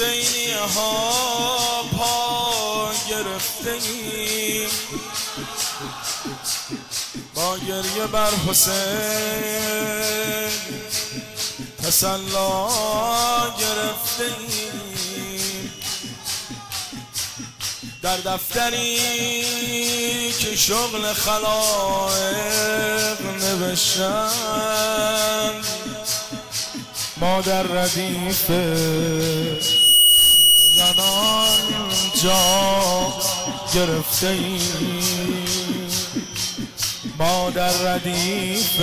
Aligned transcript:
ها 0.00 1.82
پا 1.98 2.90
گرفته 3.10 3.70
ایم 3.70 4.68
با 7.34 7.56
گریه 7.56 8.06
بر 8.12 8.30
حسین 8.48 8.74
تسلا 11.82 12.68
گرفته 13.60 14.24
ایم 14.24 15.72
در 18.02 18.16
دفتری 18.16 18.96
که 20.32 20.56
شغل 20.56 21.12
خلائق 21.12 23.20
نوشتن 23.40 24.30
ما 27.16 27.40
در 27.40 27.62
ردیف 27.62 28.50
جا 32.22 33.12
گرفته 33.74 34.26
ایم 34.26 35.44
ما 37.18 37.50
در 37.50 37.70
ردیف 37.70 38.80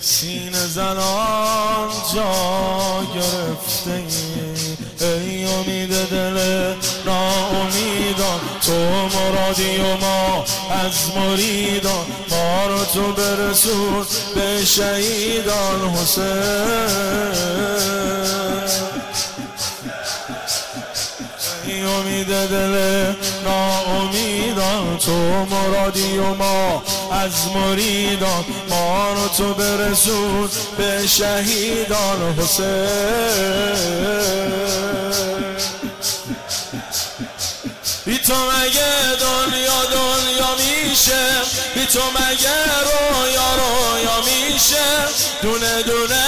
سین 0.00 0.52
زنان 0.52 1.88
جا 2.14 3.02
گرفته 3.14 3.90
ایم 3.90 4.76
ای 5.00 5.44
امید 5.44 5.90
دل 6.10 6.38
ناامیدان 7.06 8.40
تو 8.66 8.72
مرادی 9.18 9.76
و 9.76 9.96
ما 9.96 10.44
از 10.70 11.16
مریدان. 11.16 12.06
ما 12.30 12.66
رو 12.66 12.84
تو 12.84 13.12
برسون 13.12 14.06
به 14.34 14.64
شهیدان 14.64 15.90
حسین. 15.90 17.36
امید 22.26 22.50
دل. 22.50 23.12
ناامیدان 23.44 24.98
تو 24.98 25.12
مرادی 25.44 26.18
و 26.18 26.34
ما 26.34 26.82
از 27.12 27.32
مریدان. 27.54 28.44
ما 28.68 29.12
رو 29.12 29.28
تو 29.28 29.54
برسون 29.54 30.48
به 30.78 31.06
شهیدان 31.06 32.34
حسین. 32.38 32.86
بی 38.04 38.18
تو 38.18 38.34
مگه 38.34 39.16
دنیا 39.20 39.84
دنیا 39.84 40.50
میشه؟ 40.58 41.26
بی 41.74 41.86
تو 41.86 42.00
مگه 42.00 42.55
میشه. 44.26 44.86
دونه 45.42 45.82
دونه 45.82 46.24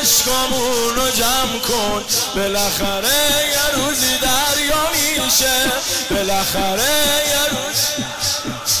عشقامون 0.00 0.94
رو 0.96 1.10
جمع 1.10 1.58
کن. 1.68 2.04
بالاخره 2.34 3.08
یه 3.52 3.84
روزی 3.84 4.18
دریا 4.22 5.24
میشه. 5.24 5.72
بالاخره 6.10 7.24
یه 7.28 7.44
روز 7.50 7.80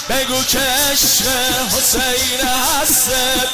بگو 0.08 0.44
که 0.44 0.58
عشق 0.58 1.26
حسین 1.76 2.48
هستت 2.80 3.48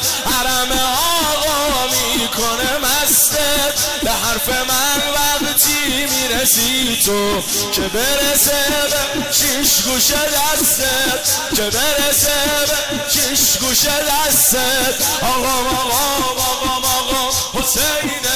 می‌رسی 6.47 6.97
تو 7.05 7.41
که 7.71 7.81
برسه 7.81 8.51
به 8.71 9.31
شیش 9.31 9.81
گوش 9.81 10.11
دستت 10.11 11.55
که 11.55 11.61
برسه 11.61 12.31
به 12.67 13.09
شیش 13.09 13.57
گوش 13.57 13.85
دستت 13.85 14.95
آقا 15.21 15.69
آقا 15.69 16.05
آقا 16.29 16.87
آقا 16.87 17.31
حسینه 17.53 18.26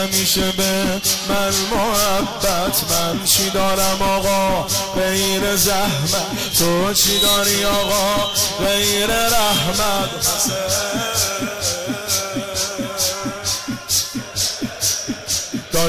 همیشه 0.00 0.52
به 0.52 1.00
من 1.28 1.52
محبت. 1.70 2.84
من 2.90 3.24
چی 3.24 3.50
دارم 3.50 4.02
آقا؟ 4.02 4.66
غیر 4.94 5.56
زحمت. 5.56 6.58
تو 6.58 6.92
چی 6.94 7.18
داری 7.18 7.64
آقا؟ 7.64 8.30
غیر 8.64 9.06
رحمت. 9.06 10.10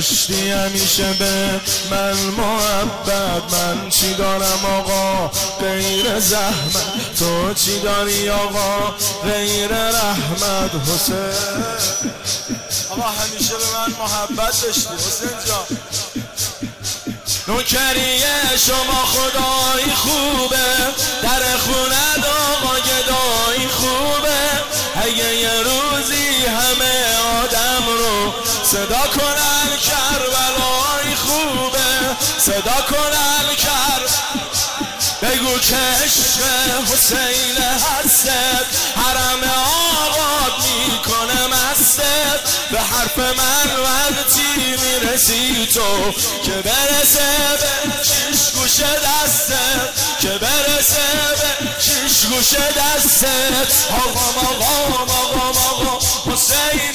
داشتی 0.02 0.50
همیشه 0.50 1.14
به 1.14 1.60
من 1.92 2.14
محبت. 2.14 3.54
من 3.54 3.90
چی 3.90 4.14
دارم 4.14 4.66
آقا؟ 4.66 5.32
غیر 5.60 6.20
زحمت. 6.20 7.16
تو 7.20 7.54
چی 7.54 7.80
داری 7.80 8.30
آقا؟ 8.30 8.96
غیر 9.24 9.72
رحمت. 9.72 10.72
حسین. 10.88 11.16
آقا 12.90 13.10
همیشه 13.10 13.54
به 13.54 13.78
من 13.78 13.94
محبت 14.00 14.62
داشتی. 14.62 14.90
حسین 14.98 15.38
جان. 15.48 15.78
نوکریه 17.48 18.58
شما 18.58 19.06
خدای 19.06 19.96
خوبه. 19.96 20.58
در 21.24 21.58
خونه 21.58 22.21
صدا 28.72 29.08
کنن 29.08 29.78
کربلای 29.78 31.16
خوبه. 31.16 32.16
صدا 32.38 32.82
کنن 32.90 33.56
کر 33.56 34.02
بگو 35.22 35.60
که 35.60 35.76
حسین 36.94 37.58
هستت 37.58 38.66
حرم 38.96 39.44
آقاد 39.44 40.54
می‌کنه 40.64 41.48
مستت. 41.48 42.42
به 42.72 42.80
حرف 42.80 43.18
من 43.18 43.70
وقتی 43.84 44.76
می‌رسی 44.84 45.68
تو. 45.74 46.12
که 46.46 46.52
برسه 46.52 47.30
به 47.62 48.04
شیش 48.04 48.52
گوش 48.52 48.80
دستت. 48.80 50.22
که 50.22 50.28
برسه 50.30 51.08
به 51.42 51.82
شیش 51.82 52.26
گوش 52.26 52.54
دستت. 52.54 53.92
آقا 53.92 54.40
آقا 54.40 55.04
آقا 55.04 55.60
آقا 55.70 56.00
حسینه 56.32 56.91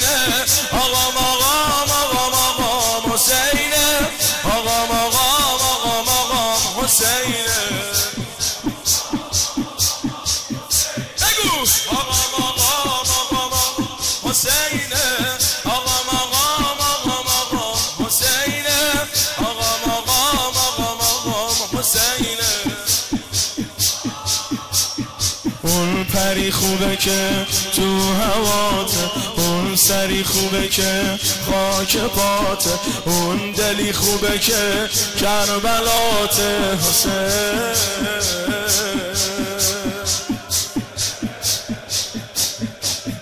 پری 26.17 26.51
خوبه 26.51 26.95
که 26.95 27.45
تو 27.75 28.13
هوات 28.13 28.91
اون 29.37 29.75
سری 29.75 30.23
خوبه 30.23 30.67
که 30.67 31.19
خاک 31.45 31.97
پات 31.97 32.67
اون 33.05 33.51
دلی 33.51 33.93
خوبه 33.93 34.39
که 34.39 34.89
کربلات 35.19 36.39
حسین. 36.79 37.77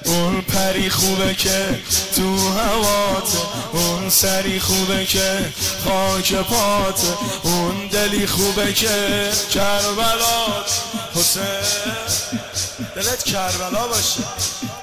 اون 0.06 0.42
پری 0.42 0.90
خوبه 0.90 1.34
که 1.34 1.80
تو 2.16 2.50
هوات 2.50 3.30
اون 3.74 4.10
سری 4.10 4.60
خوبه 4.60 5.06
که 5.06 5.54
خاک 5.86 6.34
پات 6.34 7.02
اون 7.44 7.88
دلی 7.92 8.28
خوبه 8.28 8.74
که 8.74 9.30
کربلات 9.54 10.72
حسین. 11.16 12.55
دلت 12.96 13.24
کربلا 13.24 13.88
باشه. 13.88 14.24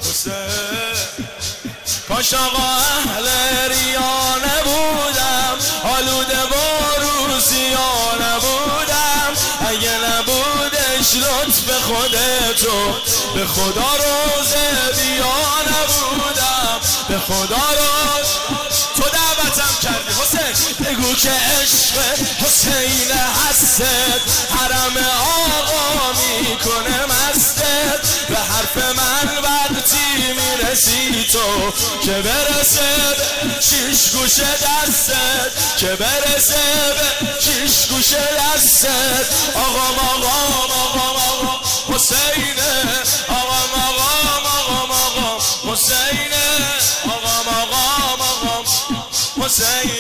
حسین 0.01 0.33
کاش 2.09 2.35
آقا 2.35 2.63
اهل 2.63 3.29
ریا 3.69 4.37
نبودم 4.37 5.57
آلوده 5.85 6.47
با 6.51 6.97
روسیا 7.03 8.15
نبودم 8.21 9.33
اگه 9.69 9.91
نبودش 9.91 11.15
لطف 11.15 11.83
خودتو 11.83 12.93
به 13.35 13.47
خدا 13.47 13.91
روزه 13.97 14.93
بیا 15.03 15.35
نبودم 15.63 16.81
به 17.09 17.19
خدا 17.19 17.67
روز. 17.79 18.29
تو 18.97 19.03
دعوتم 19.03 19.75
کردی. 19.83 20.13
حسین 20.23 20.77
بگو 20.87 21.15
که 21.15 21.31
عشق 21.31 21.97
حسین 22.39 23.11
هستت 23.49 24.23
حرم 24.51 24.97
آقا 25.57 26.13
می‌کنه. 26.13 27.02
تو 31.33 31.71
که 32.03 32.13
برسه 32.13 32.81
به 33.43 33.61
چیش 33.61 34.11
گوشه 34.11 34.43
دستت 34.45 35.77
که 35.77 35.87
برسه 35.87 36.55
به 37.21 37.29
چیش 37.41 37.87
گوشه 37.87 38.17
دستت 38.39 39.27
آقا 39.55 39.93
مقام 39.93 40.71
آقا 40.71 41.01
آقا 41.11 41.61
حسینه. 41.95 42.85
آقا 43.29 43.61
آقا 43.89 44.09
آقا 44.37 44.95
آقا 44.95 45.39
حسینه. 45.73 46.47
آقا 47.05 47.51
آقا 47.51 47.83
آقا 48.15 48.65
حسینه. 49.45 49.92